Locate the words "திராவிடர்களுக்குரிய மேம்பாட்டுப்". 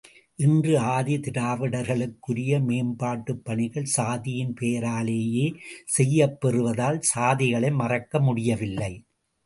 1.17-3.43